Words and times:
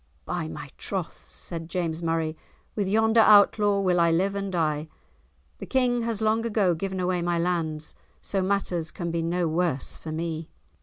"By 0.25 0.47
my 0.47 0.71
troth," 0.79 1.21
said 1.23 1.69
James 1.69 2.01
Murray, 2.01 2.35
"with 2.75 2.87
yonder 2.87 3.19
Outlaw 3.19 3.79
will 3.81 3.99
I 3.99 4.09
live 4.09 4.33
and 4.33 4.51
die; 4.51 4.89
the 5.59 5.67
King 5.67 6.01
has 6.01 6.21
long 6.21 6.43
ago 6.43 6.73
given 6.73 6.99
away 6.99 7.21
my 7.21 7.37
lands, 7.37 7.93
so 8.19 8.41
matters 8.41 8.89
can 8.89 9.11
be 9.11 9.21
no 9.21 9.47
worse 9.47 9.95
for 9.95 10.11
me." 10.11 10.49